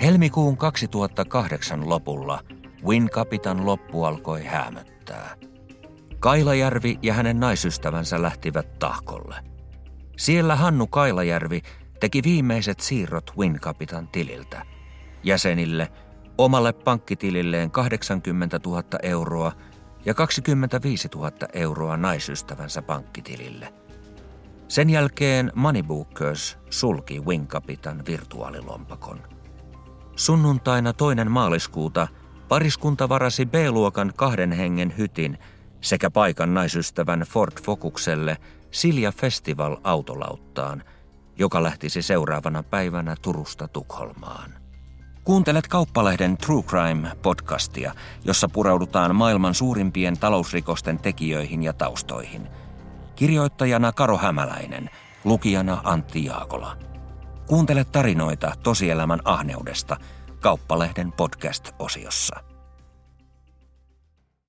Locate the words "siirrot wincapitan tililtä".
12.80-14.62